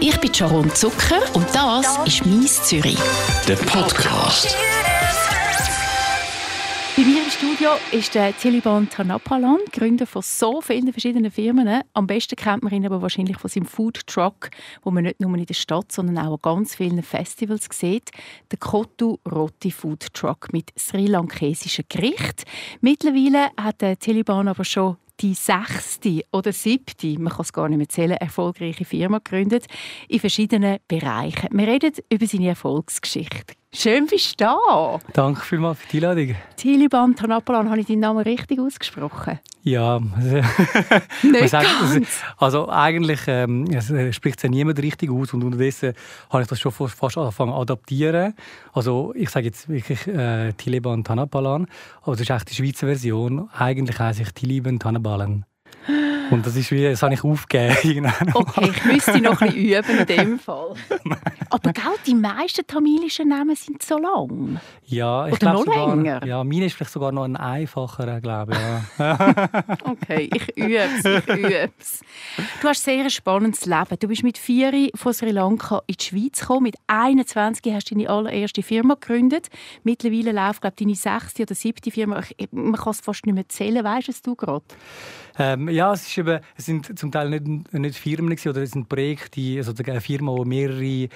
[0.00, 2.98] Ich bin Sharon Zucker und das ist «Mies Zürich».
[3.48, 4.56] Der Podcast.
[6.96, 11.82] Bei mir im Studio ist der Tiliban Tanapalan, Gründer von so vielen verschiedenen Firmen.
[11.94, 14.50] Am besten kennt man ihn aber wahrscheinlich von seinem Food Truck,
[14.82, 18.12] wo man nicht nur in der Stadt, sondern auch an ganz vielen Festivals sieht.
[18.52, 22.44] Der Kotu Roti Food Truck mit sri lankesischen Gericht.
[22.80, 27.78] Mittlerweile hat der Tiliban aber schon die sechste oder siebte, man kann es gar nicht
[27.78, 29.66] mehr zählen, erfolgreiche Firma gegründet
[30.08, 31.48] in verschiedenen Bereichen.
[31.52, 33.54] Wir reden über seine Erfolgsgeschichte.
[33.74, 34.98] Schön bist du da.
[35.12, 36.36] Danke vielmals für die Einladung.
[36.56, 39.38] Tiliban Tanapalan, habe ich deinen Namen richtig ausgesprochen?
[39.62, 40.00] Ja,
[41.22, 41.68] Nicht sagt,
[42.38, 45.92] also eigentlich ähm, es äh, spricht es ja niemand richtig aus und unterdessen
[46.30, 48.34] habe ich das schon fast angefangen zu adaptieren.
[48.72, 51.66] Also ich sage jetzt wirklich äh, Tiliban Tanapalan,
[52.02, 53.50] aber das ist echt die Schweizer Version.
[53.52, 55.44] Eigentlich heiße ich Tiliban Tanabalan.
[56.30, 58.12] Und das ist wie, das habe ich aufgegeben.
[58.34, 60.74] Okay, ich müsste noch ein bisschen üben in dem Fall.
[61.50, 64.60] Aber gell, die meisten tamilischen Namen sind so lang.
[64.84, 66.26] Ja, ich Oder glaube noch sogar, länger?
[66.26, 68.58] Ja, meine ist vielleicht sogar noch ein einfacher, glaube ich.
[68.98, 69.18] Ja.
[69.84, 72.00] Okay, ich übe es, ich übe es.
[72.60, 73.96] Du hast sehr ein spannendes Leben.
[73.98, 76.64] Du bist mit vier von Sri Lanka in die Schweiz gekommen.
[76.64, 79.48] Mit 21 hast du deine allererste Firma gegründet.
[79.84, 82.20] Mittlerweile läuft, glaube ich, deine sechste oder siebte Firma.
[82.36, 83.82] Ich- Man kann es fast nicht mehr zählen.
[83.84, 84.64] Weißt du es du gerade?
[85.38, 88.72] Ähm, ja, es, ist eben, es sind zum Teil nicht, nicht Firmen gewesen, oder es
[88.72, 91.08] sind Projekte, also eine Firma, die mehrere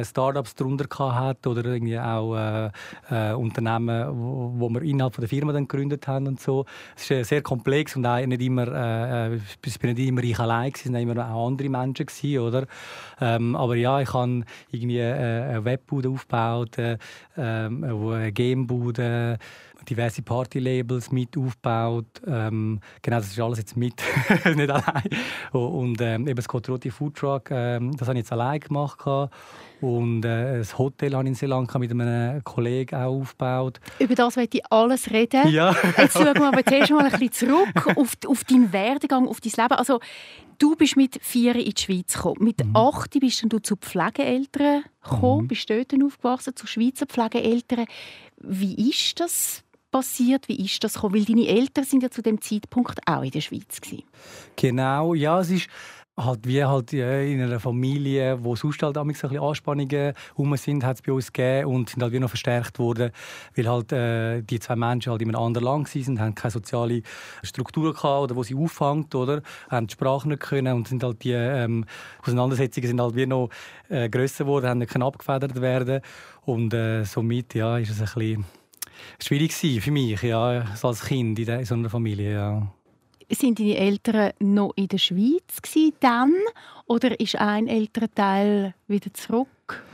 [0.00, 2.70] äh, Startups darunter hat oder irgendwie auch äh,
[3.10, 6.64] äh, Unternehmen, wo, wo wir innerhalb von der Firma dann gegründet haben und so.
[6.96, 10.22] Es ist äh, sehr komplex und auch nicht immer, äh, äh, ich bin nicht immer
[10.22, 12.66] ich allein gewesen, es waren immer auch andere Menschen gewesen, oder?
[13.20, 16.98] Ähm, aber ja, ich habe irgendwie äh, eine Webbude aufgebaut, äh,
[17.36, 19.38] ähm, eine Gamebude,
[19.88, 22.06] diverse Partylabels mit aufgebaut.
[22.26, 23.94] Ähm, genau, das ist alles jetzt mit,
[24.56, 25.08] nicht allein.
[25.52, 28.98] Und ähm, eben das Kotroti Food Truck, ähm, das habe ich jetzt allein gemacht.
[29.80, 33.80] Und äh, das Hotel habe ich in Sri Lanka mit einem Kollegen auch aufgebaut.
[33.98, 35.48] Über das möchte ich alles reden.
[35.48, 35.74] Ja.
[35.98, 39.52] Jetzt schauen wir aber zuerst mal ein bisschen zurück auf, auf deinen Werdegang, auf dein
[39.56, 39.74] Leben.
[39.74, 40.00] Also,
[40.58, 42.36] du bist mit vier in die Schweiz gekommen.
[42.40, 42.74] Mit Mhm.
[42.74, 47.84] acht bist du zu Pflegeeltern gekommen, bist dort aufgewachsen, zu Schweizer Pflegeeltern.
[48.38, 49.62] Wie ist das
[49.96, 50.48] passiert?
[50.48, 51.14] Wie ist das gekommen?
[51.14, 54.04] Weil deine Eltern sind ja zu dem Zeitpunkt auch in der Schweiz gewesen.
[54.54, 55.68] Genau, ja, es ist
[56.18, 60.84] halt wie halt äh, in einer Familie, wo sonst halt ein bisschen Anspannungen rum sind,
[60.84, 63.10] hat es bei uns gegeben und sind halt wie noch verstärkt worden,
[63.54, 67.02] weil halt äh, die zwei Menschen halt in einem anderen Land waren, haben keine soziale
[67.42, 71.22] Struktur gehabt oder wo sie auffängt oder haben die Sprache nicht können und sind halt
[71.24, 71.86] die ähm,
[72.22, 73.50] Auseinandersetzungen sind halt wie noch
[73.88, 76.00] äh, grösser geworden, haben nicht abgefedert werden
[76.42, 78.46] und äh, somit ja ist es ein bisschen
[79.22, 82.72] schwierig gewesen für mich ja so als Kind in, so einer Familie ja.
[83.28, 85.60] Sind deine Eltern noch in der Schweiz
[85.98, 86.32] dann?
[86.86, 89.48] Oder ist ein Elternteil wieder zurück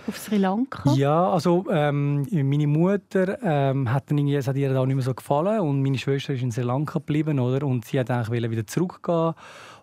[0.06, 0.92] auf Sri Lanka?
[0.92, 5.04] Ja, also ähm, meine Mutter ähm, hat, dann irgendwie, es hat ihr da nicht mehr
[5.04, 7.66] so gefallen und meine Schwester ist in Sri Lanka geblieben, oder?
[7.66, 9.32] Und sie hat eigentlich wollte wieder zurückgehen.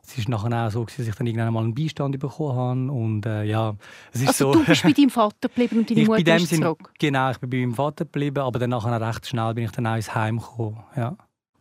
[0.04, 3.26] Es ist nachher auch so, dass ich dann irgendwann mal einen Beistand bekommen habe und
[3.26, 3.76] äh, ja,
[4.12, 4.60] es ist Also so.
[4.60, 6.92] du bist bei deinem Vater geblieben und deine ich Mutter ist Sinn, zurück.
[7.00, 9.88] genau, ich bin bei meinem Vater geblieben, aber dann nachher recht schnell bin ich dann
[9.88, 10.84] auch ins Heim gekommen.
[10.96, 11.16] Ja.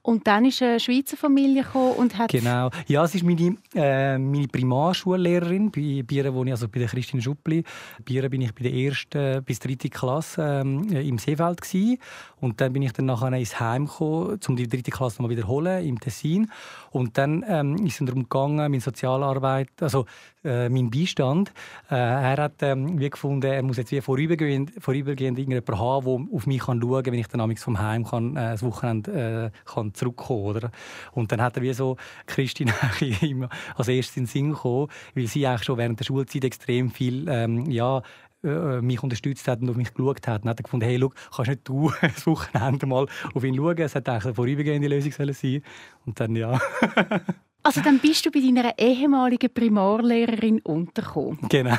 [0.09, 2.71] Und dann ist eine Schweizer Familie gekommen und hat Genau.
[2.87, 7.21] Ja, es ist meine, äh, meine Primarschullehrerin, bei Bieren wohne ich, also bei der Christine
[7.21, 7.63] Schuppli.
[8.09, 11.99] Ihr bin ich bei der ersten bis dritten Klasse ähm, im Seefeld gewesen.
[12.41, 15.37] Und dann bin ich dann nachher ins Heim gekommen, um die dritte Klasse noch mal
[15.37, 16.51] wiederholen im Tessin.
[16.91, 20.07] Und dann ähm, ist es darum gegangen, meine Sozialarbeit, also
[20.45, 21.53] äh, mein Beistand.
[21.91, 26.37] Äh, er hat ähm, wie gefunden, er muss jetzt wie vorübergehend, vorübergehend irgendjemanden haben, der
[26.37, 29.71] auf mich kann schauen kann, wenn ich dann vom Heim kann, äh, das Wochenende äh,
[29.71, 30.71] kann zurückkommen oder?
[31.13, 32.73] Und dann hat er wie so Christine
[33.21, 36.91] immer als erstes in den Sinn gekommen, weil sie eigentlich schon während der Schulzeit extrem
[36.91, 38.03] viel ähm, ja,
[38.45, 40.43] äh, mich unterstützt hat und auf mich geschaut hat.
[40.43, 43.79] Und hat er gefunden, hey, schau, kannst nicht du das Wochenende mal auf ihn schauen?
[43.79, 45.63] Es hätte eigentlich eine vorübergehende Lösung sollen sein
[46.07, 46.61] Und dann, ja,
[47.63, 51.39] Also dann bist du bei deiner ehemaligen Primarlehrerin untergekommen.
[51.49, 51.75] genau.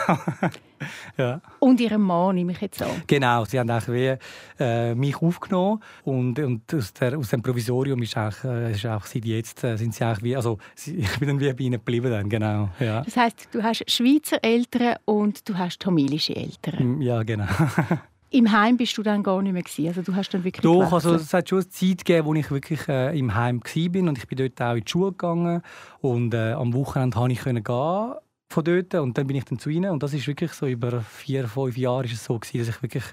[1.18, 1.42] ja.
[1.60, 3.02] Und ihrem Mann, nehme ich jetzt an.
[3.08, 3.88] Genau, sie haben eigentlich
[4.60, 8.86] wie, äh, mich aufgenommen und, und aus, der, aus dem Provisorium ist auch, äh, ist
[8.86, 11.64] auch seit jetzt äh, sind sie auch wie, also sie, ich bin dann wie bei
[11.64, 13.02] ihnen geblieben dann, genau, ja.
[13.02, 16.98] Das heißt, du hast Schweizer Eltern und du hast tamilische Eltern.
[16.98, 17.48] Mm, Ja, genau.
[18.32, 19.88] Im Heim bist du dann gar nicht mehr gewesen.
[19.88, 21.22] Also du hast dann wirklich Doch, also gewechselt.
[21.22, 24.28] es hat schon eine Zeit gegeben, wo ich wirklich äh, im Heim war und ich
[24.28, 25.62] bin dort auch in die Schule gegangen
[26.02, 28.14] und äh, am Wochenende konnte ich können gehen
[28.52, 31.02] von dort und dann bin ich dann zu ihnen und das ist wirklich so über
[31.02, 33.04] vier, fünf Jahre ist es so gewesen, dass ich wirklich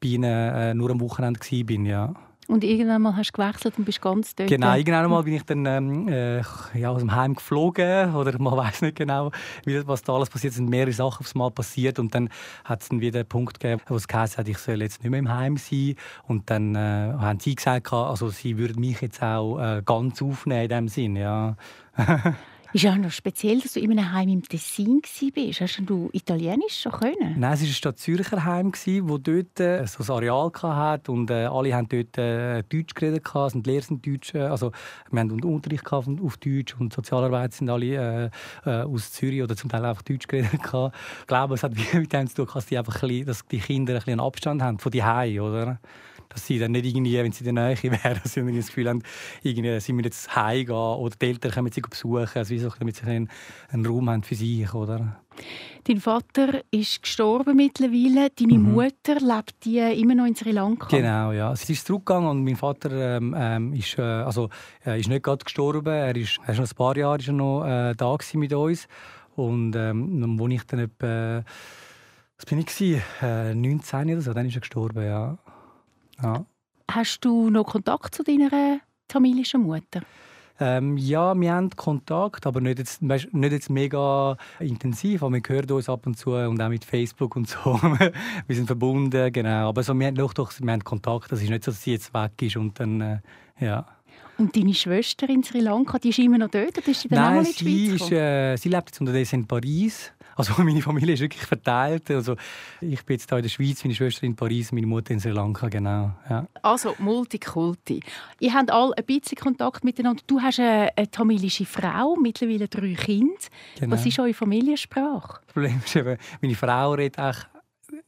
[0.00, 2.14] bei ihnen äh, nur am Wochenende war, ja.
[2.48, 4.48] Und irgendwann mal hast du gewechselt und bist ganz dort.
[4.48, 6.42] Genau, irgendwann mal bin ich dann ähm, äh,
[6.74, 9.30] ja, aus dem Heim geflogen oder man weiß nicht genau,
[9.64, 10.52] wie, was da alles passiert.
[10.52, 12.28] Es sind mehrere Sachen aufs Mal passiert und dann
[12.64, 15.10] hat es dann wieder einen Punkt gegeben, wo es geheißen hat, ich soll jetzt nicht
[15.10, 15.94] mehr im Heim sein.
[16.26, 16.78] Und dann äh,
[17.18, 21.16] haben sie gesagt, also sie würden mich jetzt auch äh, ganz aufnehmen in dem Sinn,
[21.16, 21.56] ja.
[22.74, 25.60] Ist ja noch speziell, dass du in einem Heim im Tessin warst.
[25.60, 27.36] Hast du Italienisch schon können?
[27.38, 28.84] Nein, es war ein Stadt Zürcher Heim, das
[29.22, 33.24] dort äh, so ein Areal hatte und äh, alle haben dort äh, Deutsch geredet.
[33.32, 34.34] Also die Lehrer sind Deutsch.
[34.34, 34.72] Äh, also,
[35.08, 38.32] wir haben Unterricht auf Deutsch und Sozialarbeit sind alle
[38.66, 40.50] äh, aus Zürich oder zum Teil einfach Deutsch geredet.
[40.54, 43.60] Ich glaube, es hat mit dem zu tun, dass die, einfach ein bisschen, dass die
[43.60, 45.78] Kinder ein bisschen einen Abstand haben von die Hause, oder?
[46.28, 48.88] Dass sie dann nicht irgendwie, wenn sie in der Nähe wären, dass sie das Gefühl
[48.88, 49.02] haben,
[49.42, 53.06] irgendwie, sie müssen jetzt heimgehen oder die Eltern kommen sie besuchen, also so, damit sie
[53.06, 53.28] einen,
[53.70, 55.20] einen Raum haben für sich, oder?
[55.86, 58.30] Dein Vater ist gestorben mittlerweile.
[58.30, 58.72] Deine mhm.
[58.72, 60.86] Mutter lebt die immer noch in Sri Lanka.
[60.88, 61.54] Genau, ja.
[61.54, 64.48] Sie ist zurückgegangen und mein Vater ähm, ähm ist, äh, also,
[64.86, 65.92] äh, ist nicht gerade gestorben.
[65.92, 68.88] Er ist, er ist noch ein paar Jahre ist er noch äh, da mit uns.
[69.36, 71.44] Und ähm, wo ich dann etwa,
[72.36, 75.36] was bin ich Äh, 19 oder so, dann ist er gestorben, ja.
[76.22, 76.44] Ja.
[76.90, 80.02] Hast du noch Kontakt zu deiner tamilischen Mutter?
[80.60, 85.22] Ähm, ja, wir haben Kontakt, aber nicht jetzt, nicht jetzt mega intensiv.
[85.22, 87.58] Aber wir hören uns ab und zu und auch mit Facebook und so.
[88.46, 89.68] wir sind verbunden, genau.
[89.68, 91.32] Aber so, wir, haben doch, doch, wir haben Kontakt.
[91.32, 93.18] Das ist nicht so, dass sie jetzt weg ist und dann, äh,
[93.58, 93.84] ja.
[94.38, 96.78] Und deine Schwester in Sri Lanka, die ist immer noch dort?
[96.78, 99.46] Oder ist sie dann Nein, auch in sie, ist, äh, sie lebt jetzt unterdessen in
[99.46, 100.12] Paris.
[100.36, 102.10] Also meine Familie ist wirklich verteilt.
[102.10, 102.36] Also
[102.80, 105.30] ich bin jetzt hier in der Schweiz, meine Schwester in Paris, meine Mutter in Sri
[105.30, 106.12] Lanka, genau.
[106.28, 106.46] Ja.
[106.62, 108.00] Also Multikulti.
[108.40, 110.22] Ihr habt alle ein bisschen Kontakt miteinander.
[110.26, 113.34] Du hast eine, eine tamilische Frau, mittlerweile drei Kinder.
[113.78, 113.92] Genau.
[113.92, 115.40] Was ist eure Familiensprache?
[115.46, 117.36] Das Problem ist eben, meine Frau redet auch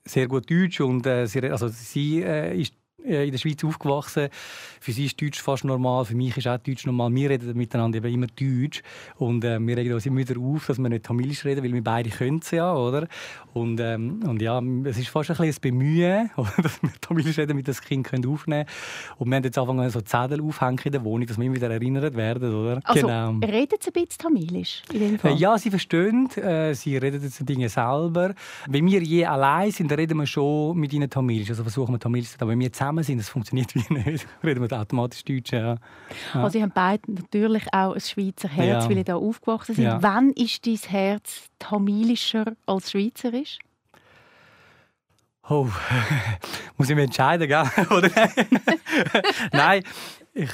[0.05, 2.75] sehr gut Deutsch und äh, sie, also sie äh, ist
[3.07, 4.29] in der Schweiz aufgewachsen.
[4.81, 7.15] Für sie ist Deutsch fast normal, für mich ist auch Deutsch normal.
[7.15, 8.83] Wir reden miteinander eben immer Deutsch
[9.17, 11.85] und äh, wir regen uns immer wieder auf, dass wir nicht Tamilisch reden, weil wir
[11.85, 13.07] beide können es ja, oder?
[13.53, 16.31] Und, ähm, und ja, es ist fast ein bisschen ein Bemühen,
[16.63, 19.17] dass wir Tamilisch reden, damit das Kind können aufnehmen können.
[19.19, 21.71] Und wir haben jetzt angefangen, so Zettel aufhängen in der Wohnung, dass wir immer wieder
[21.71, 22.81] erinnert werden, oder?
[22.85, 23.39] Also, genau.
[23.45, 24.83] redet sie ein bisschen Tamilisch?
[24.93, 28.35] Äh, ja, sie verstehen, äh, sie reden jetzt Dinge selber.
[28.69, 31.99] Wenn wir je allein sind, dann reden wir schon mit ihnen Tamilisch, also versuchen wir
[31.99, 32.43] Tamilisch zu reden.
[32.43, 34.27] Aber wenn wir zusammen sind, das funktioniert wie nicht.
[34.45, 35.53] Reden wir automatisch Deutsch.
[35.53, 35.75] Ja.
[35.75, 35.77] Ja.
[36.35, 38.89] Also, Sie haben beide natürlich auch ein Schweizer Herz, ja.
[38.89, 39.85] weil Sie da aufgewachsen sind.
[39.85, 40.03] Ja.
[40.03, 43.59] Wann ist dein Herz tamilischer als schweizerisch?
[45.49, 45.69] Oh,
[46.77, 47.65] muss ich mich entscheiden, gell?
[47.91, 48.11] Oder?
[49.53, 49.85] Nein,
[50.35, 50.51] ich,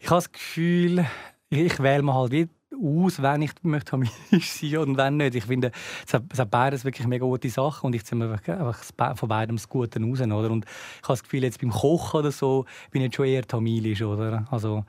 [0.00, 1.04] ich habe das Gefühl,
[1.50, 2.50] ich, ich wähle mal halt wieder
[2.82, 5.34] aus, wenn ich möchte harmonisch sein und wenn nicht.
[5.34, 5.70] Ich finde,
[6.06, 9.28] es hat, es hat beides wirklich mega gute Sachen und ich ziehe mir einfach von
[9.28, 10.20] beidem das Gute raus.
[10.20, 10.50] Oder?
[10.50, 14.02] Und ich habe das Gefühl, jetzt beim Kochen oder so bin ich schon eher tamilisch.
[14.02, 14.46] Oder?
[14.50, 14.84] Also,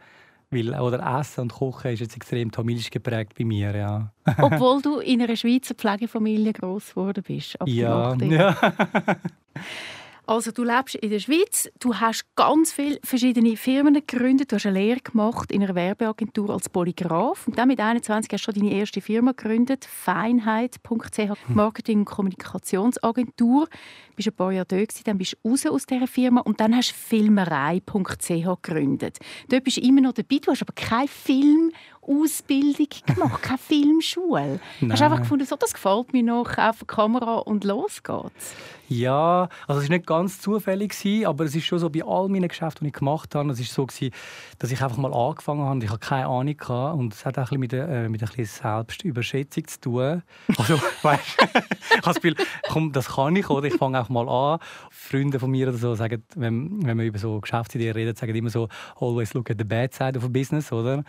[0.52, 3.76] weil, oder Essen und Kochen ist jetzt extrem tamilisch geprägt bei mir.
[3.76, 4.12] Ja.
[4.42, 7.58] Obwohl du in einer Schweizer Pflegefamilie groß geworden bist.
[7.66, 8.16] ja.
[8.16, 8.56] ja.
[10.28, 14.66] Also du lebst in der Schweiz, du hast ganz viele verschiedene Firmen gegründet, du hast
[14.66, 18.60] eine Lehre gemacht in einer Werbeagentur als Polygraph und dann mit 21 hast du schon
[18.60, 21.50] deine erste Firma gegründet, Feinheit.ch.
[21.50, 23.66] Marketing- und Kommunikationsagentur.
[23.66, 26.76] Du bist ein paar Jahre gewesen, dann bist du raus aus dieser Firma und dann
[26.76, 29.20] hast du Filmerei.ch gegründet.
[29.50, 31.72] Dort bist du immer noch dabei, du hast aber keinen Film
[32.08, 34.60] Ausbildung gemacht, keine Filmschule.
[34.80, 34.92] Nein.
[34.92, 38.56] Hast du einfach gefunden, so, das gefällt mir noch, auf die Kamera und los geht's?
[38.88, 40.94] Ja, also es war nicht ganz zufällig,
[41.26, 43.74] aber es ist schon so, bei all meinen Geschäften, die ich gemacht habe, es ist
[43.74, 43.88] so,
[44.60, 46.94] dass ich einfach mal angefangen habe und ich hatte keine Ahnung hatte.
[46.94, 50.24] und es hat auch ein mit, äh, mit ein Selbstüberschätzung zu tun.
[50.58, 51.38] Also, weißt
[52.22, 52.34] du,
[52.70, 53.68] komm, das kann ich, oder?
[53.68, 54.60] Ich fange auch mal an.
[54.92, 58.52] Freunde von mir oder so sagen, wenn, wenn man über so Geschäftsideen redet, sagen immer
[58.52, 61.04] so, always look at the bad side of a business, oder?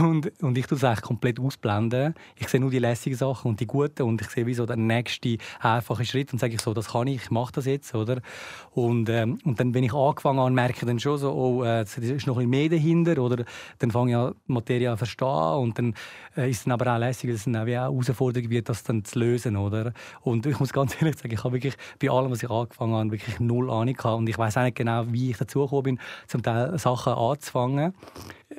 [0.00, 2.14] Und, und ich tue es eigentlich komplett ausblenden.
[2.36, 4.76] Ich sehe nur die lässigen Sachen und die guten und ich sehe wie so der
[4.76, 8.22] nächste einfache Schritt und sage ich so, das kann ich, ich mache das jetzt, oder?
[8.70, 11.82] Und, ähm, und dann, wenn ich angefangen habe, merke ich dann schon so, oh, äh,
[11.82, 13.44] es ist noch ein bisschen mehr dahinter, oder?
[13.78, 15.94] Dann fange ich an, die Materie an verstehen und dann
[16.34, 19.04] äh, ist es aber auch lässig, dass es dann auch, auch Herausforderung wird, das dann
[19.04, 19.92] zu lösen, oder?
[20.22, 23.10] Und ich muss ganz ehrlich sagen, ich habe wirklich bei allem, was ich angefangen habe,
[23.10, 26.00] wirklich null Ahnung gehabt und ich weiß auch nicht genau, wie ich dazu gekommen bin,
[26.26, 27.92] zum Teil Sachen anzufangen.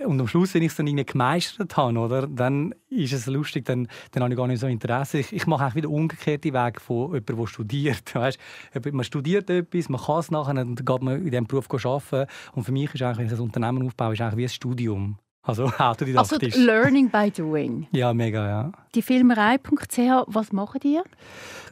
[0.05, 3.65] Und am Schluss, wenn ich es dann irgendwie gemeistert habe, oder, dann ist es lustig,
[3.65, 5.19] dann, dann habe ich gar nicht so Interesse.
[5.19, 8.15] Ich, ich mache auch wieder umgekehrte Weg von jemandem, der studiert.
[8.15, 8.39] Weißt?
[8.91, 12.29] Man studiert etwas, man kann es nachher, dann geht man in diesem Beruf arbeiten.
[12.53, 15.17] Und für mich ist eigentlich, wenn ich ein Unternehmen aufbaue, ist eigentlich wie ein Studium.
[15.45, 16.55] Also autodidaktisch.
[16.55, 17.87] Also Learning by Doing.
[17.91, 18.71] Ja, mega, ja.
[18.95, 21.01] Die Filmerei.ch, was machen die?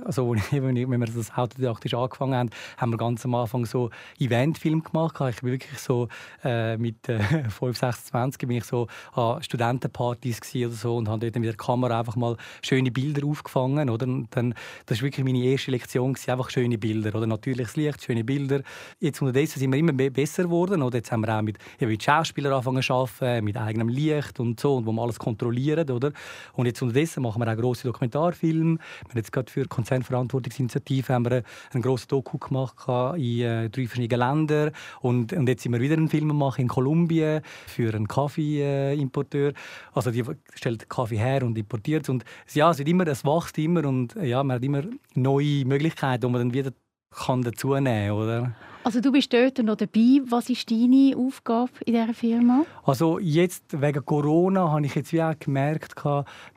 [0.03, 5.15] Also, wenn wir das autodidaktisch angefangen haben, haben wir ganz am Anfang so Eventfilm gemacht.
[5.29, 6.09] Ich bin wirklich so
[6.43, 11.35] äh, mit äh, 5, 26 bin ich so an Studentenpartys oder so und habe dort
[11.35, 13.89] mit der Kamera einfach mal schöne Bilder aufgefangen.
[13.89, 14.05] Oder?
[14.31, 14.53] Dann,
[14.85, 17.15] das war wirklich meine erste Lektion, einfach schöne Bilder.
[17.15, 17.27] Oder?
[17.27, 18.63] Natürliches Licht, schöne Bilder.
[18.99, 20.81] Jetzt unterdessen sind wir immer besser geworden.
[20.81, 20.97] Oder?
[20.97, 24.59] Jetzt haben wir auch mit, ja, mit Schauspielern angefangen zu arbeiten, mit eigenem Licht und
[24.59, 25.89] so, und wo man alles kontrolliert.
[25.89, 26.11] Oder?
[26.53, 28.77] Und jetzt unterdessen machen wir auch grosse Dokumentarfilme.
[28.77, 32.75] Wir haben jetzt gerade für Konzernverantwortungsinitiative haben wir einen grossen Doku gemacht
[33.17, 34.71] in äh, drei verschiedenen Ländern.
[35.01, 39.53] Und, und jetzt sind wir wieder einen Film machen in Kolumbien für einen Kaffeeimporteur.
[39.93, 40.23] Also die
[40.55, 42.09] stellt Kaffee her und importiert.
[42.09, 44.83] Und ja, es, wird immer, es wächst immer und ja, man hat immer
[45.15, 46.71] neue Möglichkeiten, die man dann wieder
[47.11, 48.55] kann dazu nehmen kann.
[48.85, 50.19] Also du bist dort noch dabei.
[50.25, 52.65] Was ist deine Aufgabe in dieser Firma?
[52.83, 55.93] Also jetzt wegen Corona habe ich jetzt wie auch gemerkt,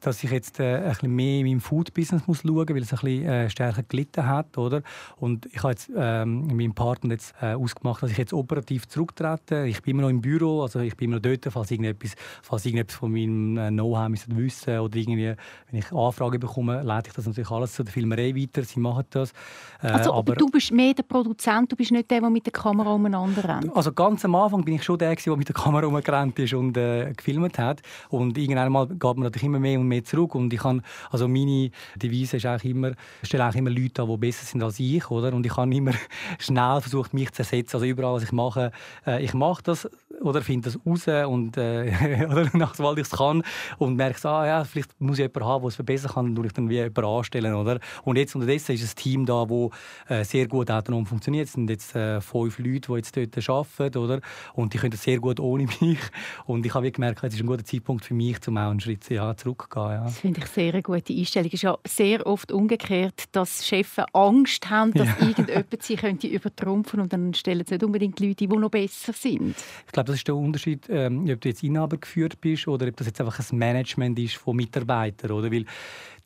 [0.00, 2.92] dass ich jetzt äh, ein bisschen mehr in meinem Food-Business muss schauen muss, weil es
[2.92, 4.59] ein bisschen äh, stärker gelitten hat.
[4.59, 4.83] Oder?
[5.18, 8.88] Und ich habe jetzt ähm, mit meinem Partner jetzt, äh, ausgemacht, dass ich jetzt operativ
[8.88, 9.66] zurücktrete.
[9.66, 12.66] Ich bin immer noch im Büro, also ich bin immer noch dort, falls irgendetwas, falls
[12.66, 15.33] irgendetwas von meinem äh, Know-how wissen oder irgendwie,
[15.71, 18.64] wenn ich Anfragen bekomme, leite ich das natürlich alles zu der Filmerei weiter.
[18.64, 19.30] Sie machen das.
[19.80, 22.46] Äh, also aber du bist mehr der Produzent, du bist nicht der der, der mit
[22.46, 23.76] der Kamera umeinander rennt?
[23.76, 26.76] Also ganz am Anfang bin ich schon der, der mit der Kamera umgerannt ist und
[26.76, 27.82] äh, gefilmt hat.
[28.08, 30.35] Und irgendwann mal geht man natürlich immer mehr und mehr zurück.
[30.35, 32.92] Und ich kann, also meine Devise ist auch immer,
[33.23, 35.32] ich stelle auch immer Leute an, die besser sind als ich, oder?
[35.32, 35.92] Und ich habe immer
[36.38, 37.76] schnell versucht, mich zu ersetzen.
[37.76, 38.73] Also überall, was ich mache,
[39.06, 39.88] äh, ich mache das
[40.23, 43.42] oder finde das raus und äh, oder sobald ich es kann
[43.78, 46.52] und merke, ah, ja, vielleicht muss ich jemanden haben, der es verbessern kann, dann ich
[46.52, 47.78] dann wie jemanden anstellen, oder?
[48.04, 49.70] Und jetzt unterdessen ist ein Team da, das
[50.08, 51.49] äh, sehr gut autonom funktioniert.
[51.49, 53.98] Sind jetzt äh, äh, fünf Leute, die jetzt dort arbeiten.
[53.98, 54.20] Oder?
[54.54, 55.98] Und die können das sehr gut ohne mich.
[56.46, 59.08] Und ich habe gemerkt, es ist ein guter Zeitpunkt für mich, um auch einen Schritt
[59.10, 59.90] ja, zurückzugehen.
[59.90, 60.04] Ja.
[60.04, 61.48] Das finde ich sehr eine gute Einstellung.
[61.48, 65.26] Es ist ja sehr oft umgekehrt, dass Chefs Angst haben, dass ja.
[65.26, 69.56] irgendjemand sie könnte übertrumpfen und dann stellen sie nicht unbedingt Leute, die noch besser sind.
[69.86, 72.96] Ich glaube, das ist der Unterschied, ähm, ob du jetzt Inhaber geführt bist oder ob
[72.96, 75.30] das jetzt einfach ein Management ist von Mitarbeitern.
[75.32, 75.50] Oder?
[75.50, 75.66] Weil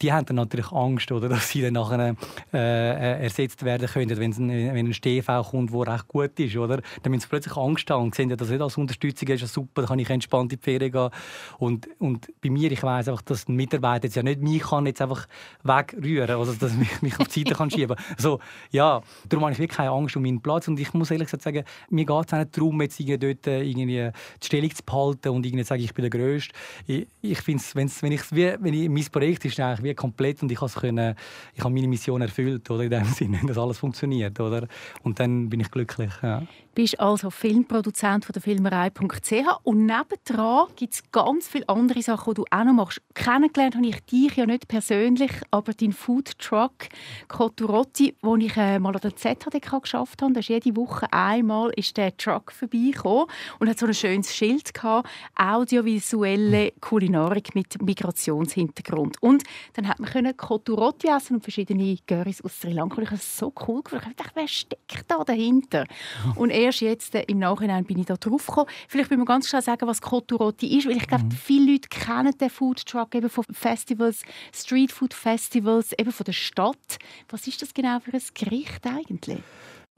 [0.03, 2.15] die haben dann natürlich Angst, oder, dass sie dann nachher
[2.53, 6.57] äh, äh ersetzt werden können, wenn, ein, wenn ein STV kommt, der recht gut ist.
[6.57, 6.81] Oder?
[7.03, 9.89] Dann müssen sie plötzlich Angst haben und sehen, dass nicht als Unterstützung ist, super, dann
[9.89, 11.11] kann ich entspannt in die Ferien gehen.
[11.59, 14.87] Und, und bei mir, ich weiß einfach, dass ein Mitarbeiter jetzt ja nicht mich kann
[14.87, 15.27] jetzt einfach
[15.63, 18.17] wegrühren also dass mich, mich auf die Seite kann schieben kann.
[18.17, 18.41] Also,
[18.71, 20.69] ja, darum habe ich wirklich keine Angst um meinen Platz.
[20.69, 23.47] Und ich muss ehrlich gesagt sagen, mir geht es auch nicht darum, jetzt irgendwie dort
[23.47, 24.11] äh, irgendwie
[24.43, 26.55] die Stellung zu behalten und irgendwie zu sagen, ich bin der Größte.
[26.87, 30.51] Ich, ich finde es, wenn ich, wenn ich, mein Projekt ist eigentlich wie komplett und
[30.51, 31.17] ich habe
[31.55, 34.67] ich meine Mission erfüllt, oder in dem Sinne, dass alles funktioniert, oder?
[35.03, 36.11] Und dann bin ich glücklich.
[36.23, 36.41] Ja.
[36.41, 36.47] Du
[36.83, 39.33] bist also Filmproduzent von der Filmerei.ch
[39.65, 43.03] und nebendran gibt es ganz viele andere Sachen, die du auch noch machst.
[43.15, 46.89] Kennengelernt habe ich dich ja nicht persönlich, aber dein Food Truck
[47.29, 51.71] Coturotti, wo ich äh, mal an der ZHDK geschafft habe, da ist jede Woche einmal
[51.77, 53.27] ist der Truck vorbeigekommen
[53.59, 59.21] und hat so ein schönes Schild gehabt, audiovisuelle Kulinarik mit Migrationshintergrund.
[59.21, 59.43] Und
[59.81, 63.01] dann hat man können Coturotti essen und verschiedene Currys aus Sri Lanka.
[63.01, 64.09] Ich habe es so cool gefunden.
[64.11, 65.87] Ich dachte, wer steckt da dahinter?
[66.37, 68.69] Und erst jetzt äh, im Nachhinein bin ich da drauf gekommen.
[68.89, 71.31] Vielleicht müssen wir ganz schnell sagen, was Coturotti ist, weil ich glaube, mhm.
[71.31, 74.23] viele Leute kennen den Food Truck eben von Festivals,
[74.55, 76.99] Street Food Festivals, eben von der Stadt.
[77.31, 79.41] Was ist das genau für ein Gericht eigentlich?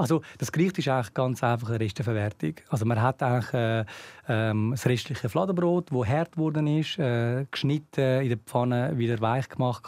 [0.02, 2.54] Also das Gericht ist eigentlich ganz einfach eine Resteverwertung.
[2.68, 3.85] Also man hat eigentlich äh,
[4.28, 9.49] ähm, das restliche Fladenbrot, das hart geworden ist, äh, geschnitten, in der Pfanne wieder weich
[9.49, 9.85] gemacht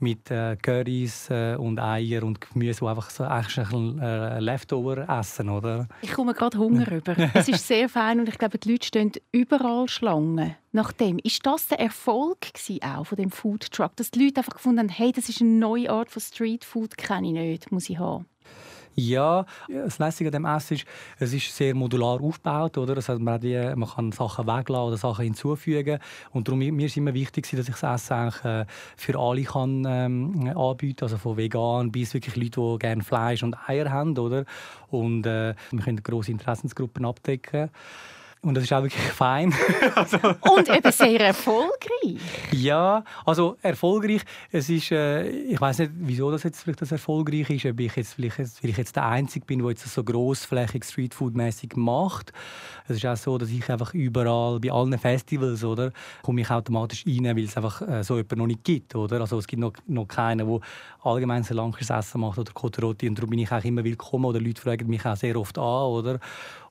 [0.00, 5.08] mit äh, Currys äh, und Eier und Gemüse, wo einfach so eigentlich ein äh, Leftover
[5.08, 5.86] essen, oder?
[6.00, 7.14] Ich komme gerade Hunger rüber.
[7.32, 10.56] es ist sehr fein und ich glaube, die Leute stehen überall Schlangen.
[10.72, 12.38] Nach dem ist das der Erfolg
[12.82, 15.50] auch von dem Food Truck, dass die Leute einfach gefunden haben, hey, das ist eine
[15.50, 18.26] neue Art von Street Food, kenne ich nicht, muss ich haben.
[18.94, 20.86] Ja, das Lässige an dem Essen ist,
[21.18, 22.76] es ist sehr modular aufgebaut.
[22.78, 22.94] Oder?
[22.94, 25.98] Das heißt, man, die, man kann Sachen weglassen oder Sachen hinzufügen.
[26.30, 30.52] Und darum mir ist immer wichtig, dass ich das Essen äh, für alle kann, ähm,
[30.56, 34.16] anbieten Also von vegan bis wirklich Leute, die gerne Fleisch und Eier haben.
[34.18, 34.44] Oder?
[34.90, 37.70] Und äh, wir können grosse Interessensgruppen abdecken.
[38.44, 39.54] Und das ist auch wirklich fein.
[39.94, 40.18] also,
[40.52, 42.20] und eben sehr erfolgreich.
[42.50, 44.22] Ja, also erfolgreich.
[44.50, 47.66] Es ist, äh, ich weiß nicht, wieso das jetzt vielleicht das erfolgreich ist.
[47.66, 50.82] Ob ich jetzt vielleicht, weil ich jetzt der Einzige bin, der jetzt das so grossflächig
[50.82, 52.32] Streetfood-mäßig macht.
[52.88, 57.04] Es ist auch so, dass ich einfach überall bei allen Festivals oder komme ich automatisch
[57.06, 59.20] rein, weil es einfach äh, so jemanden noch nicht gibt, oder?
[59.20, 60.60] Also es gibt noch, noch keinen, der
[61.04, 64.40] allgemein so langes Essen macht oder Kotroti und darum bin ich auch immer willkommen oder
[64.40, 66.18] Leute fragen mich auch sehr oft an, oder?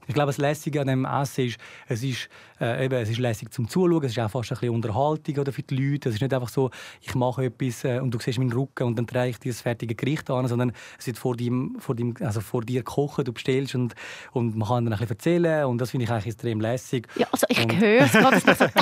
[0.08, 2.30] Ich glaube, das Lässige an dem Essen ist, es ist,
[2.60, 5.52] äh, eben, es ist lässig zum Zuschauen, es ist auch fast ein bisschen Unterhaltung oder
[5.52, 6.10] für die Leute.
[6.10, 6.70] Es ist nicht einfach so,
[7.02, 9.62] ich mache etwas äh, und du siehst meinen Rücken und dann drehe ich dir das
[9.62, 13.34] fertige Gericht an, sondern es wird vor, deinem, vor, deinem, also vor dir kochen, du
[13.34, 13.96] bestellst und,
[14.32, 17.08] und man kann dann ein bisschen erzählen und das finde ich eigentlich extrem lässig.
[17.16, 18.66] Ja, also ich höre es gerade, so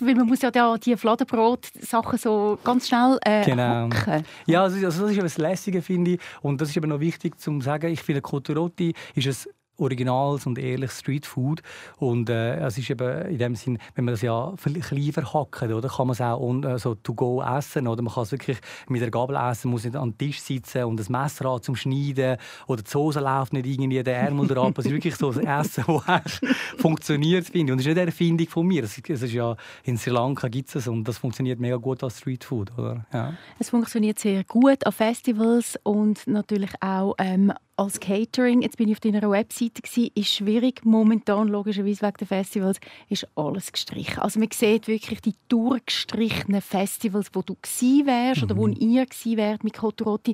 [0.00, 3.88] weil man muss ja da die Fladenbrot-Sachen so ganz schnell äh, Genau.
[4.46, 6.20] Ja, also, also das ist eben das Lässige, finde ich.
[6.40, 7.90] Und das ist eben noch wichtig zu sagen.
[7.90, 11.62] Ich finde, Coturotti ist ein originales und ehrliches Streetfood.
[11.96, 15.88] Und äh, es ist eben in dem Sinn, wenn man das ja klein verhackt, oder,
[15.88, 17.86] kann man es auch on, äh, so to go essen.
[17.86, 18.58] Oder man kann es wirklich
[18.88, 21.76] mit der Gabel essen, muss nicht an den Tisch sitzen und ein Messer haben zum
[21.76, 22.36] Schneiden.
[22.66, 24.72] Oder die Soße läuft nicht irgendwie der Ärmel drauf.
[24.78, 26.40] Es ist wirklich so ein Essen, das
[26.78, 27.72] funktioniert, finde.
[27.72, 28.84] Und das ist nicht eine Erfindung von mir.
[28.84, 32.02] Es es ist ja, in Sri Lanka gibt es es und das funktioniert mega gut
[32.02, 32.76] als Streetfood.
[32.78, 33.06] Oder?
[33.12, 33.34] Ja.
[33.58, 38.62] Es funktioniert sehr gut an Festivals und natürlich auch ähm, als Catering.
[38.62, 43.26] Jetzt bin ich auf deiner Webseite gsi, ist schwierig momentan logischerweise wegen der Festivals ist
[43.36, 44.18] alles gestrichen.
[44.18, 48.74] Also man sieht wirklich die durchgestrichenen Festivals, wo du gsi wärst oder wo Mhm.
[48.80, 50.32] ihr gsi wärt mit Koturotti.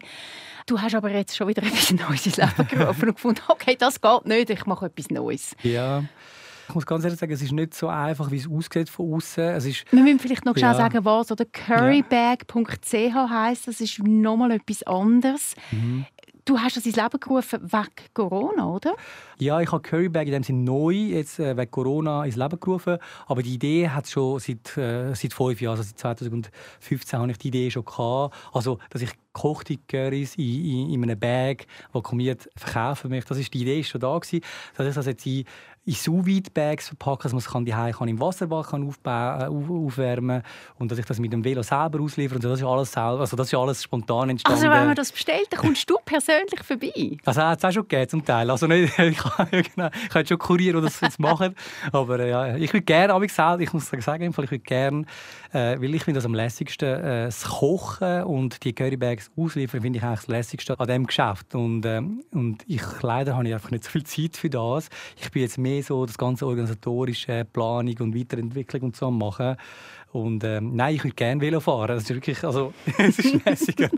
[0.66, 4.00] Du hast aber jetzt schon wieder etwas Neues ins Leben gerufen und gefunden, okay, das
[4.00, 5.54] geht nicht, ich mache etwas Neues.
[5.62, 6.02] Ja.
[6.66, 9.44] Ich muss ganz ehrlich sagen, es ist nicht so einfach, wie es aussieht von außen.
[9.50, 10.74] Es ist Wir müssen vielleicht noch schnell Ja.
[10.74, 13.68] sagen, was oder currybag.ch heisst.
[13.68, 15.54] Das ist nochmal etwas anderes.
[15.70, 16.06] Mhm.
[16.46, 18.94] Du hast das ins Leben gerufen wegen Corona, oder?
[19.38, 22.98] Ja, ich habe Currybag in dem Sinne neu jetzt äh, wegen Corona ins Leben gerufen.
[23.26, 27.38] Aber die Idee hat schon seit, äh, seit fünf Jahren, also seit 2015 habe ich
[27.38, 28.34] die Idee schon gehabt.
[28.52, 33.30] Also, dass ich gekochte Currys in, in, in einem Bag vakuumiert verkaufen möchte.
[33.30, 34.44] Das ist die Idee ist schon da gewesen.
[34.76, 35.44] Dass ich das jetzt in,
[35.86, 40.42] in Sous-Vide-Bags verpacke, dass man es kann im Wasserbad kann äh, auf, aufwärmen
[40.78, 42.36] und dass ich das mit dem Velo selber ausliefere.
[42.36, 42.48] Und so.
[42.48, 44.58] Das ist alles selber, also das ist alles spontan entstanden.
[44.58, 47.18] Also wenn man das bestellt, dann kommst du persönlich vorbei.
[47.26, 48.50] Also hat es auch schon gegeben, zum Teil.
[48.50, 51.54] Also nicht, ich kann, genau, ich kann schon Kurier, die das machen.
[51.92, 55.04] Aber äh, ja, ich würde gerne, aber ich, selber, ich muss sagen, ich würde gerne,
[55.52, 59.98] äh, weil ich finde das am lässigsten, äh, das Kochen und die Currybags ausliefern, finde
[59.98, 61.54] ich eigentlich das lässigste an diesem Geschäft.
[61.54, 64.88] Und, ähm, und ich, leider habe ich einfach nicht so viel Zeit für das.
[65.20, 69.56] Ich bin jetzt mehr so das ganze organisatorische Planung und Weiterentwicklung und so am machen.
[70.12, 71.88] Und ähm, nein, ich würde gerne Velo fahren.
[71.88, 73.90] Das ist wirklich, also, es ist lässiger.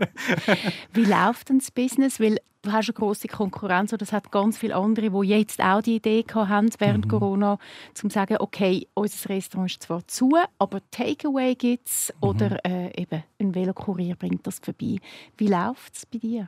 [0.93, 2.19] Wie läuft denn das Business?
[2.19, 5.81] Weil du hast eine grosse Konkurrenz oder es hat ganz viele andere, die jetzt auch
[5.81, 7.09] die Idee gehabt haben während Mhm.
[7.09, 7.59] Corona, um
[7.95, 12.27] zu sagen, okay, unser Restaurant ist zwar zu, aber Takeaway gibt es Mhm.
[12.27, 14.97] oder äh, eben ein Velokurier bringt das vorbei.
[15.37, 16.47] Wie läuft es bei dir?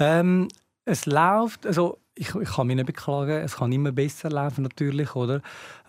[0.00, 0.48] Ähm,
[0.84, 5.14] es läuft, also ich, ich kann mich nicht beklagen, es kann immer besser laufen natürlich,
[5.14, 5.40] oder?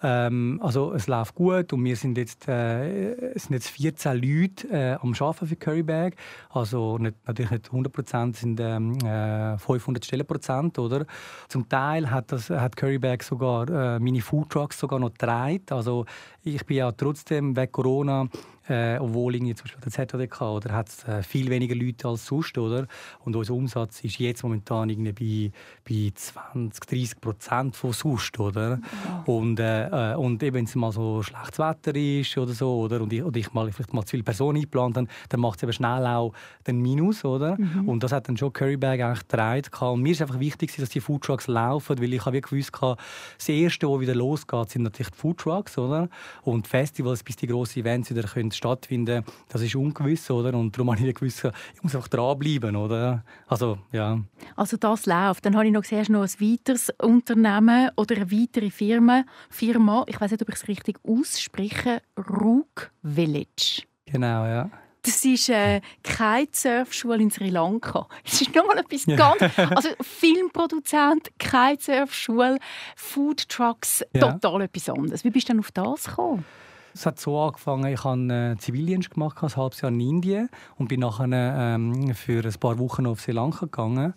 [0.03, 4.67] Ähm, also es läuft gut und wir sind jetzt, äh, es sind jetzt 14 Leute
[4.69, 6.11] äh, am Arbeiten für Currybag,
[6.49, 11.05] also nicht, natürlich nicht 100 Prozent, sind ähm, äh, 500 Stellenprozent, oder?
[11.47, 16.05] Zum Teil hat, das, hat Currybag sogar äh, meine Foodtrucks sogar noch getragen, also
[16.43, 18.27] ich bin ja trotzdem wegen Corona
[18.67, 22.57] äh, obwohl irgendwie zum Beispiel der ZHDK oder hat äh, viel weniger Leute als sonst,
[22.57, 22.87] oder?
[23.23, 25.51] Und unser Umsatz ist jetzt momentan irgendwie
[25.83, 28.79] bei, bei 20, 30 Prozent von sonst, oder?
[29.25, 33.01] Und, äh, äh, und eben wenn es mal so schlechtes Wetter ist oder so, oder?
[33.01, 35.63] Und ich, oder ich mal vielleicht mal zu viele Personen eingeplant, dann, dann macht es
[35.63, 36.33] eben schnell auch
[36.65, 37.57] den Minus, oder?
[37.85, 39.93] Und das hat dann schon Currybag eigentlich getragen.
[39.93, 43.87] Und mir ist einfach wichtig, dass die Foodtrucks laufen, weil ich habe gewusst, das erste,
[43.87, 46.09] wo wieder losgeht, sind natürlich die Foodtrucks, oder?
[46.43, 50.53] Und Festivals, bis die grossen Events wieder können stattfinden, das ist ungewiss, oder?
[50.57, 51.43] Und darum habe ich gewusst,
[51.75, 53.23] ich muss einfach dranbleiben, oder?
[53.47, 54.19] Also, ja.
[54.55, 55.45] Also das läuft.
[55.45, 60.19] Dann habe ich noch gesehen, noch ein weiteres Unternehmen oder eine weitere Firma, Firma ich
[60.19, 63.83] weiß nicht, ob ich es richtig ausspreche, Rook Village.
[64.05, 64.69] Genau, ja.
[65.05, 68.07] Das ist äh, Kitesurfschule in Sri Lanka.
[68.23, 69.15] Das ist nochmal etwas Ja.
[69.17, 69.41] ganz...
[69.75, 72.57] Also Filmproduzent, Kitesurfschule,
[72.95, 74.31] Foodtrucks, Ja.
[74.33, 75.23] total etwas anderes.
[75.23, 76.45] Wie bist du denn auf das gekommen?
[76.95, 80.87] Es hat so angefangen, ich habe äh, Zivildienst gemacht, ein halbes Jahr in Indien und
[80.89, 84.13] bin nachher ähm, für ein paar Wochen auf Sri Lanka gegangen.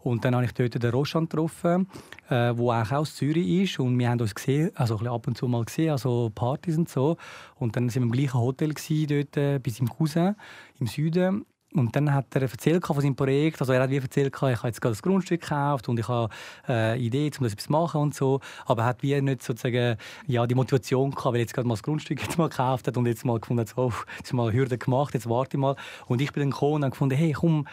[0.00, 1.88] Und dann habe ich dort den Roshan getroffen,
[2.28, 3.78] äh, wo auch aus Zürich ist.
[3.78, 6.88] Und wir haben uns gesehen, also ein ab und zu mal gesehen, also Partys und
[6.88, 7.16] so.
[7.56, 10.36] Und dann sind wir im gleichen Hotel gewesen, dort äh, bei seinem Cousin
[10.78, 11.44] im Süden.
[11.74, 13.60] Und dann hat er erzählt von seinem Projekt.
[13.60, 16.32] Also er hat wie erzählt, ich habe jetzt gerade das Grundstück gekauft und ich habe
[16.66, 18.40] äh, eine Idee, um das etwas zu machen und so.
[18.64, 21.74] Aber er hat wie nicht sozusagen ja, die Motivation gehabt, weil er jetzt gerade mal
[21.74, 24.52] das Grundstück jetzt mal gekauft hat und jetzt mal gefunden hat, so, oh, jetzt mal
[24.52, 25.76] Hürde gemacht, jetzt warte ich mal.
[26.06, 27.66] Und ich bin dann gekommen und habe gefunden, hey, komm,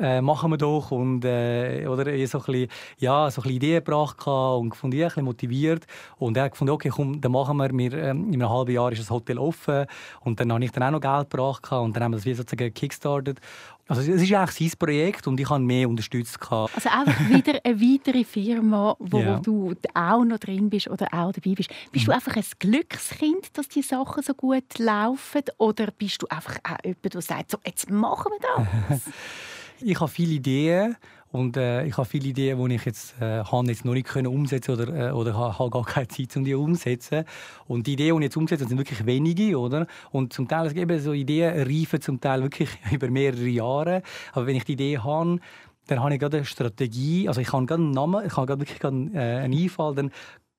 [0.00, 3.84] äh, machen wir doch und äh, oder so ein bisschen, ja, so ein bisschen Ideen
[3.84, 5.86] gebracht und gefunden, ein bisschen motiviert
[6.18, 8.92] und er hat gefunden, okay, komm, dann machen wir, wir ähm, in einem halben Jahr
[8.92, 9.86] ist das Hotel offen
[10.20, 12.34] und dann habe ich dann auch noch Geld gebracht und dann haben wir das wie
[12.34, 13.40] sozusagen kickstartet
[13.88, 16.38] also es ist eigentlich sein Projekt und ich habe mehr unterstützt.
[16.50, 19.38] Also einfach wieder eine weitere Firma, wo ja.
[19.38, 21.70] du auch noch drin bist oder auch dabei bist.
[21.92, 22.10] Bist mhm.
[22.10, 26.84] du einfach ein Glückskind, dass die Sachen so gut laufen oder bist du einfach auch
[26.84, 29.02] jemand, der sagt, so, jetzt machen wir das?
[29.80, 30.96] ich habe viele Ideen
[31.32, 34.28] und äh, ich habe viele Ideen, die ich jetzt, äh, habe jetzt noch nicht können
[34.28, 37.24] umsetzen oder, äh, oder habe gar keine Zeit, um die umzusetzen.
[37.66, 39.86] Und die Ideen, die ich jetzt umsetze, sind wirklich wenige, oder?
[40.12, 44.02] Und zum Teil eben so Ideen reifen zum Teil wirklich über mehrere Jahre.
[44.32, 45.40] Aber wenn ich die Idee habe,
[45.88, 48.60] dann habe ich gerade eine Strategie, also ich habe gerade einen Namen, ich habe gerade
[48.60, 50.10] wirklich äh, einen Einfall, dann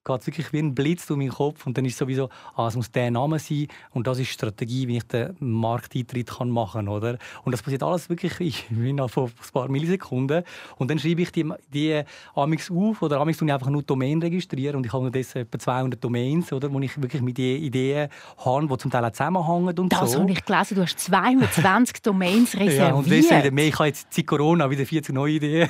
[0.08, 2.76] geht es wirklich wie ein Blitz durch meinen Kopf und dann ist sowieso, ah, es
[2.76, 6.86] muss der Name sein und das ist die Strategie, wie ich den Markteintritt kann machen
[6.86, 7.18] kann, oder?
[7.44, 10.42] Und das passiert alles wirklich innerhalb von ein paar Millisekunden
[10.76, 12.02] und dann schreibe ich die, die
[12.34, 16.02] Amix auf oder Amix ich einfach nur Domain registrieren und ich habe unterdessen etwa 200
[16.02, 19.92] Domains, oder, wo ich wirklich mit den Ideen habe, die zum Teil auch zusammenhängen und
[19.92, 20.20] das so.
[20.20, 22.78] habe ich gelesen, du hast 220 Domains reserviert.
[22.78, 23.66] Ja, und deswegen mehr.
[23.66, 25.68] Ich habe jetzt seit Corona wieder 40 neue Ideen.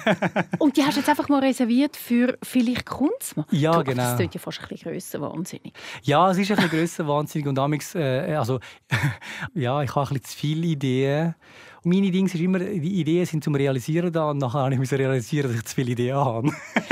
[0.59, 3.47] und die hast du jetzt einfach mal reserviert für vielleicht Kunstmann?
[3.59, 5.73] Ja, du, genau klingt ja fast ein bisschen grössenwahnsinnig.
[6.03, 8.61] Ja, es ist ein bisschen grössenwahnsinnig und damals, äh, also,
[9.55, 11.35] ja, ich habe ein bisschen zu viele Ideen.
[11.89, 15.49] Meine Dinge sind immer, die Ideen sind zum Realisieren da und nachher muss ich realisieren,
[15.49, 16.49] dass ich zu viele Ideen habe.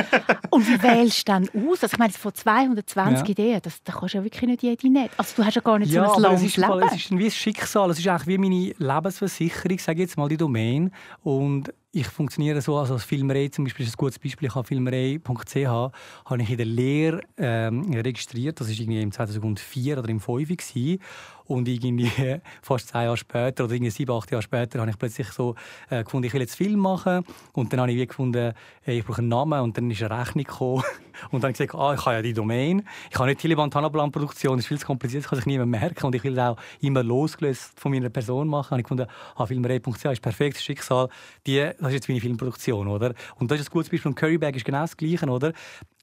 [0.50, 1.82] und wie wählst du dann aus?
[1.82, 3.32] Also ich meine, von 220 ja.
[3.32, 5.10] Ideen, das, das kannst du ja wirklich nicht jede nicht.
[5.16, 6.82] Also du hast ja gar nicht ja, so ein langes es ist, Leben.
[6.82, 10.28] Es ist wie ein Schicksal, es ist eigentlich wie meine Lebensversicherung, sage ich jetzt mal,
[10.28, 10.90] die Domain.
[11.22, 14.66] Und ich funktioniere so, also als Filmerei zum Beispiel ist ein gutes Beispiel, ich habe
[14.66, 20.20] filmerei.ch habe ich in der Lehre ähm, registriert, das war irgendwie im 2004 oder im
[20.20, 20.98] 2005
[21.46, 22.10] und irgendwie
[22.62, 25.54] fast zwei Jahre später oder irgendwie sieben, acht Jahre später habe ich plötzlich so
[25.90, 29.04] äh, gefunden, ich will jetzt Film machen und dann habe ich wie gefunden, hey, ich
[29.04, 30.82] brauche einen Namen und dann ist eine Rechnung gekommen
[31.30, 33.70] und dann habe ich gesagt, ah, ich habe ja die Domain, ich habe nicht Taliban
[33.70, 36.38] Tanaplan Produktion, das ist viel zu kompliziert, das kann sich niemand merken und ich will
[36.38, 38.74] auch immer losgelöst von meiner Person machen.
[38.74, 41.08] Und ich gefunden, ah, filmerei.ch ist perfekt, Schicksal,
[41.46, 43.14] die das ist jetzt meine Filmproduktion, oder?
[43.36, 44.10] Und das ist ein gutes Beispiel.
[44.10, 45.52] Und Currybag ist genau das Gleiche, oder?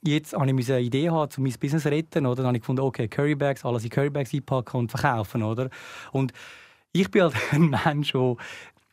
[0.06, 2.38] Jetzt habe ich eine Idee haben, um mein Business zu retten, oder?
[2.38, 5.70] Dann habe ich gefunden, okay, Currybags, alles in Currybags einpacken und verkaufen, oder?
[6.12, 6.34] Und
[6.92, 8.36] ich bin halt ein Mensch, der,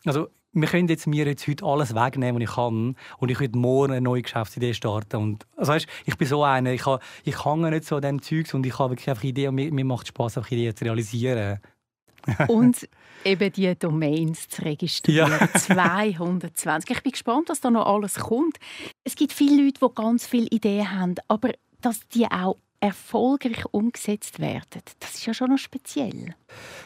[0.05, 3.59] also wir können jetzt mir jetzt heute alles wegnehmen, was ich kann, und ich würde
[3.59, 5.17] morgen eine neue Geschäftsidee starten.
[5.17, 6.85] Und, also weißt, ich bin so einer, ich,
[7.25, 9.73] ich hänge nicht so an dem Zeugs und ich habe wirklich einfach Ideen und mir,
[9.73, 11.61] mir macht Spaß, einfach Ideen zu realisieren.
[12.49, 12.89] und
[13.25, 15.33] eben die Domains zu registrieren.
[15.33, 15.53] Ja.
[15.55, 16.91] 220.
[16.91, 18.59] Ich bin gespannt, was da noch alles kommt.
[19.05, 24.41] Es gibt viele Leute, die ganz viele Ideen haben, aber dass die auch erfolgreich umgesetzt
[24.41, 24.83] werden.
[24.99, 26.35] Das ist ja schon noch speziell.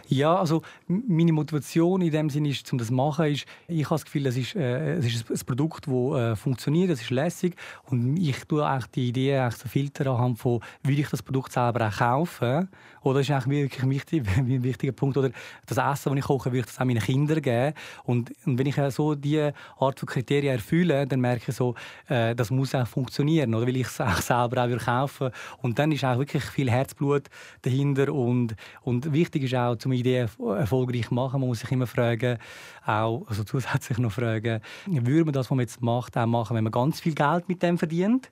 [0.09, 3.95] Ja, also meine Motivation in dem Sinne ist, um das zu machen, ist, ich habe
[3.95, 7.57] das Gefühl, es ist, äh, es ist ein Produkt, das äh, funktioniert, es ist lässig.
[7.85, 11.53] Und ich tue eigentlich die Idee eigentlich so Filter anhand von, will ich das Produkt
[11.53, 12.69] selber auch kaufen?
[13.03, 15.17] Oder ist eigentlich wirklich ein, wichtig, ein wichtiger Punkt?
[15.17, 15.31] Oder
[15.67, 17.75] das Essen, das ich koche, will ich das auch meinen Kindern geben?
[18.05, 21.75] Und, und wenn ich so diese Art von Kriterien erfülle, dann merke ich so,
[22.09, 23.67] äh, das muss auch funktionieren oder?
[23.67, 25.31] Will ich es auch selber auch kaufen.
[25.63, 27.25] Und dann ist auch wirklich viel Herzblut
[27.63, 32.39] dahinter und, und wichtig ist auch, zum Ideen erfolgreich machen, man muss sich immer fragen,
[32.85, 36.65] auch also zusätzlich noch fragen, würde man das, was man jetzt macht, auch machen, wenn
[36.65, 38.31] man ganz viel Geld mit dem verdient?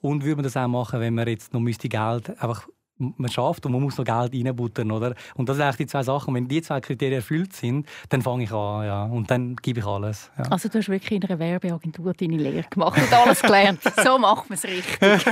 [0.00, 3.64] Und würde man das auch machen, wenn man jetzt noch müsste Geld einfach man schafft
[3.66, 5.14] und man muss noch Geld reinbuttern, oder?
[5.34, 6.34] Und das sind eigentlich die zwei Sachen.
[6.34, 9.04] Wenn die zwei Kriterien erfüllt sind, dann fange ich an, ja.
[9.04, 10.30] Und dann gebe ich alles.
[10.36, 10.44] Ja.
[10.44, 13.80] Also du hast wirklich in einer Werbeagentur deine Lehre gemacht und alles gelernt.
[14.04, 14.98] so macht man es richtig.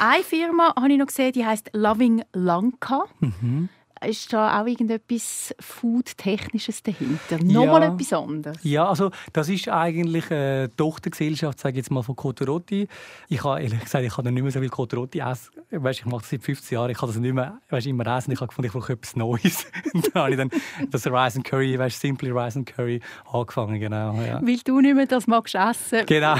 [0.00, 3.04] Eine Firma habe ich noch gesehen, die heißt Loving Lanka.
[3.20, 3.68] Mhm
[4.04, 7.38] ist da auch irgendetwas Food-Technisches dahinter?
[7.42, 8.58] Nochmal ja, etwas anderes?
[8.62, 12.88] Ja, also das ist eigentlich eine Tochtergesellschaft, sage ich jetzt mal, von Cotorotti.
[13.28, 15.50] Ich habe ehrlich gesagt, ich habe nicht mehr so viel Cotorotti essen.
[15.70, 18.32] Weißt, ich mache das seit 15 Jahren, ich habe das nicht mehr weißt, immer essen.
[18.32, 19.66] Ich habe gefunden, ich brauche etwas Neues.
[19.92, 20.50] dann habe ich dann
[20.90, 23.00] das Rice and Curry, weißt, Simply Rice and Curry
[23.32, 24.14] angefangen, genau.
[24.20, 24.40] Ja.
[24.42, 26.06] Weil du nicht mehr das magst essen.
[26.06, 26.36] Genau.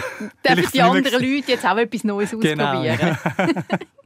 [0.46, 3.18] Dürfen die anderen Leute jetzt auch etwas Neues genau, ausprobieren?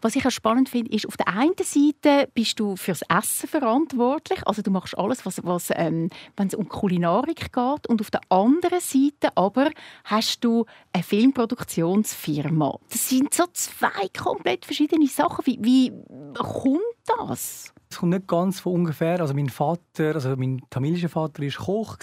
[0.00, 4.40] Was ich auch spannend finde, ist, auf der einen Seite bist du fürs Essen verantwortlich,
[4.46, 8.20] also du machst alles, was, was ähm, wenn es um Kulinarik geht, und auf der
[8.28, 9.70] anderen Seite aber
[10.04, 12.78] hast du eine Filmproduktionsfirma.
[12.90, 15.44] Das sind so zwei komplett verschiedene Sachen.
[15.46, 15.92] Wie, wie
[16.34, 16.80] kommt
[17.18, 17.72] das?
[17.90, 19.20] Es kommt nicht ganz von ungefähr.
[19.20, 21.96] Also mein Vater, also mein tamilischer Vater war Koch.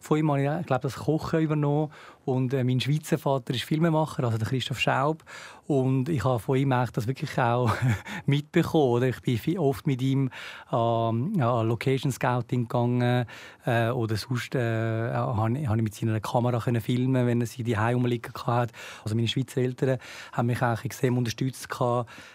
[0.00, 1.92] Von ihm habe ich, ich das Kochen übernommen.
[2.28, 5.24] Und äh, mein Schweizer Vater ist Filmemacher, also der Christoph Schaub.
[5.68, 7.70] Und ich habe von ihm eigentlich das wirklich auch
[8.26, 8.84] mitbekommen.
[8.84, 9.08] Oder?
[9.08, 10.30] Ich bin oft mit ihm
[10.72, 13.26] ähm, ja, Location Scouting gegangen
[13.66, 17.74] äh, oder sonst äh, habe ich mit seiner Kamera können filmen, wenn er sie die
[17.74, 18.72] rumliegen hatte.
[19.04, 19.98] Also meine Schweizer Eltern
[20.32, 21.68] haben mich auch extrem unterstützt,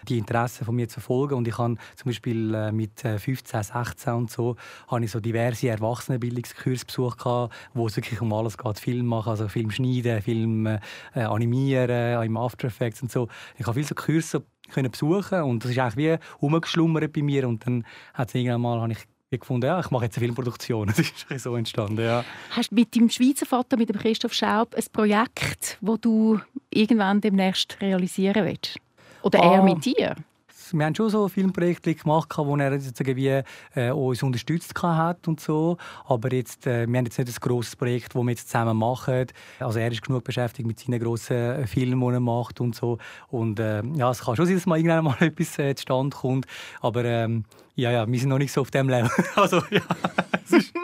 [0.08, 1.34] die Interessen von mir zu verfolgen.
[1.34, 4.54] Und ich habe zum Beispiel äh, mit 15, äh, 16 und so,
[4.86, 9.48] habe ich so diverse Erwachsenenbildungskurse besucht, wo es wirklich um alles geht, Film machen, also
[9.48, 9.83] Film schneiden,
[10.22, 10.80] Film äh,
[11.14, 13.28] animieren, im After Effects und so.
[13.58, 17.46] Ich habe viele so Kurse können besuchen und das ist eigentlich wie umgeschlummert bei mir
[17.46, 20.88] und dann hat es irgendwann mal, habe ich gefunden, ja, ich mache jetzt eine Filmproduktion.
[20.96, 22.24] Das ist so entstanden, ja.
[22.50, 27.20] Hast du mit deinem Schweizer Vater, mit dem Christoph Schaub, ein Projekt, das du irgendwann
[27.20, 28.78] demnächst realisieren willst?
[29.22, 29.54] Oder ah.
[29.56, 30.16] er mit dir?
[30.72, 33.42] Wir haben schon so Filmprojekte gemacht, wo er sozusagen wie,
[33.74, 35.76] äh, uns unterstützt hat und so.
[36.06, 39.26] Aber jetzt, äh, wir haben jetzt nicht ein grosses Projekt, das wir jetzt zusammen machen.
[39.58, 42.98] Also er ist genug beschäftigt mit seinen grossen äh, Filmen, die er macht und so.
[43.28, 46.46] Und äh, ja, es kann schon sein, dass mal irgendwann mal etwas äh, zustande kommt.
[46.80, 47.44] Aber ähm,
[47.76, 49.10] ja, ja, wir sind noch nicht so auf dem Level.
[49.34, 49.80] also ja.
[50.44, 50.74] es ist,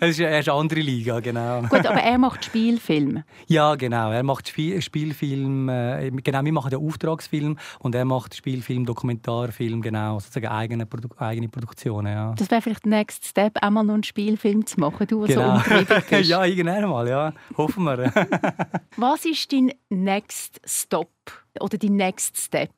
[0.00, 1.62] es ist eine andere Liga, genau.
[1.62, 3.24] Gut, aber er macht Spielfilme.
[3.46, 4.10] Ja, genau.
[4.10, 5.68] Er macht Spiel, Spielfilm.
[5.68, 11.08] Äh, genau, wir machen den Auftragsfilm und er macht Spielfilm, Dokumentarfilm, genau, sozusagen eigene, Produ
[11.18, 12.12] eigene Produktionen.
[12.12, 12.34] Ja.
[12.36, 15.58] Das wäre vielleicht der Next Step, einmal noch einen Spielfilm zu machen, du, genau.
[15.58, 16.28] so bist.
[16.28, 17.32] ja, irgendwann mal, ja.
[17.56, 18.12] Hoffen wir.
[18.96, 21.12] Was ist dein Next Stop
[21.60, 22.72] oder dein Next Step?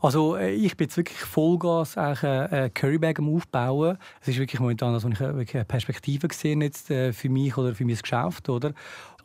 [0.00, 3.98] Also äh, ich bin jetzt wirklich Vollgas eigentlich äh, Currybag am Aufbauen.
[4.20, 7.74] Es ist wirklich momentan, also ich wirklich eine Perspektive gesehen jetzt äh, für mich oder
[7.74, 8.72] für mein Geschäft, oder?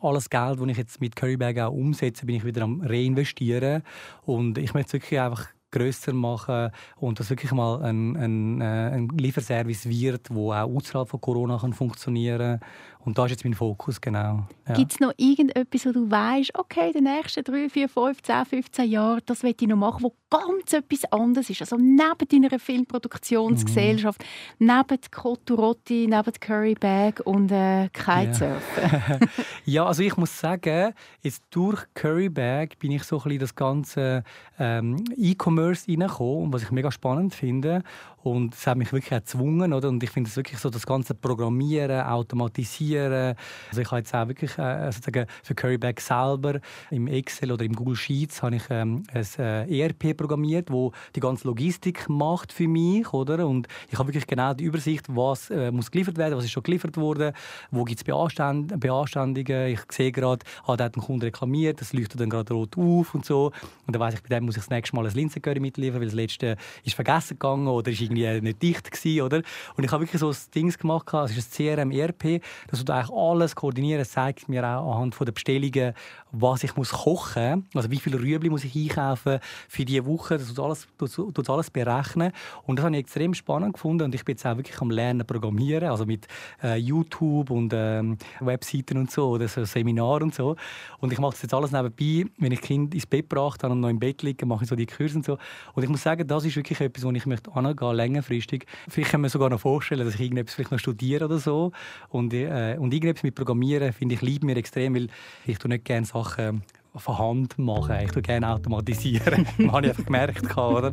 [0.00, 3.82] Alles Geld, das ich jetzt mit Currybag auch umsetze, bin ich wieder am reinvestieren
[4.22, 9.88] und ich möchte wirklich einfach grösser machen und dass wirklich mal ein, ein, ein Lieferservice
[9.88, 12.68] wird, der auch außerhalb von Corona kann funktionieren kann
[13.04, 14.46] und da ist jetzt mein Fokus, genau.
[14.68, 14.74] Ja.
[14.74, 18.44] Gibt es noch irgendetwas, wo du weißt, okay, in den nächsten 3, 4, 5, 10,
[18.44, 21.60] 15 Jahren, das will ich noch machen, wo ganz etwas anderes ist?
[21.62, 24.22] Also neben deiner Filmproduktionsgesellschaft,
[24.58, 24.66] mhm.
[24.66, 28.82] neben Koturotti, neben Curry Bag und äh, Kitesurfen?
[28.82, 29.18] Ja.
[29.64, 33.54] ja, also ich muss sagen, jetzt durch Curry Bag bin ich so ein bisschen das
[33.56, 34.22] ganze
[34.60, 37.82] ähm, E-Commerce reingekommen, was ich mega spannend finde.
[38.22, 39.88] Und es hat mich wirklich gezwungen, oder?
[39.88, 43.36] Und ich finde es wirklich so, das ganze Programmieren, Automatisieren.
[43.68, 47.74] Also ich habe jetzt auch wirklich äh, sozusagen für Curryback selber im Excel oder im
[47.74, 52.68] Google Sheets habe ich ähm, ein äh, ERP programmiert, wo die ganze Logistik macht für
[52.68, 53.46] mich, oder?
[53.46, 56.62] Und ich habe wirklich genau die Übersicht, was äh, muss geliefert werden, was ist schon
[56.62, 57.32] geliefert worden,
[57.70, 59.68] wo gibt es Beanstand Beanstandungen.
[59.68, 63.14] Ich sehe gerade, ah, da hat ein Kunde reklamiert, das leuchtet dann gerade rot auf
[63.14, 63.52] und so.
[63.86, 66.08] Und dann weiß ich, bei dem muss ich das nächste Mal ein Linsencurry mitliefern, weil
[66.08, 69.42] das letzte ist vergessen gegangen oder ist irgendwie nicht dicht gewesen, oder?
[69.76, 72.92] Und ich habe wirklich so ein Ding gemacht, es ist ein CRM ERP, dass du
[72.92, 75.94] eigentlich alles koordinieren, zeigt mir auch anhand der Bestellungen,
[76.32, 80.48] was ich muss kochen, also wie viele Rüebli muss ich einkaufen für diese Woche, das
[80.48, 82.32] tut alles, tut alles berechnen.
[82.64, 85.26] Und das habe ich extrem spannend gefunden und ich bin jetzt auch wirklich am Lernen
[85.26, 86.26] programmieren, also mit
[86.62, 90.56] äh, YouTube und ähm, Webseiten und so oder so Seminar und so.
[91.00, 93.80] Und ich mache das jetzt alles nebenbei, wenn ich Kind ins Bett gebracht habe und
[93.80, 95.38] noch im Bett liege, mache ich so die Kurse und so.
[95.74, 98.66] Und ich muss sagen, das ist wirklich etwas, wo ich möchte angehen, längerfristig.
[98.88, 101.72] Vielleicht kann man sogar noch vorstellen, dass ich irgendetwas vielleicht noch studiere oder so
[102.08, 105.08] und, äh, und irgendetwas mit Programmieren finde ich lieb mir extrem, weil
[105.46, 106.62] ich tue nicht gerne Sachen
[106.96, 107.96] von Hand machen.
[108.04, 109.46] Ich tue gerne automatisieren.
[109.58, 110.56] das habe ich einfach gemerkt.
[110.56, 110.92] Oder?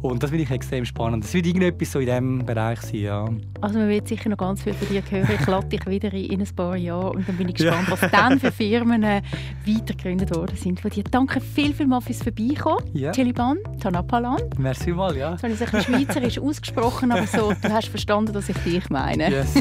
[0.00, 1.24] Und das finde ich extrem spannend.
[1.24, 3.00] Das wird irgendetwas so in diesem Bereich sein.
[3.00, 3.28] Ja.
[3.60, 5.28] Also man wird sicher noch ganz viel von dir hören.
[5.38, 7.92] Ich lade dich wieder in ein paar Jahren und dann bin ich gespannt, ja.
[8.00, 9.22] was dann für Firmen äh,
[9.66, 11.04] weitergegründet worden sind von dir.
[11.04, 12.84] Danke viel, viel mal fürs Vorbeikommen.
[12.92, 13.10] Ja.
[13.12, 14.40] Chiliban, Tanapalan.
[14.58, 15.32] Merci mal, ja.
[15.32, 19.30] Das habe ich ein schweizerisch ausgesprochen, aber so, du hast verstanden, dass ich dich meine.
[19.30, 19.54] Yes.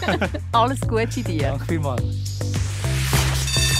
[0.52, 1.50] Alles Gute dir.
[1.50, 2.55] Danke vielmals.